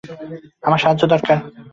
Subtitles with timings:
[0.63, 1.37] আমার সাহায্য দরকার।